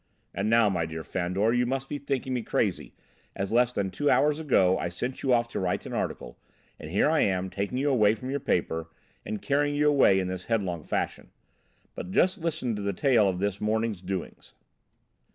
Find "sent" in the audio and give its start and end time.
4.89-5.21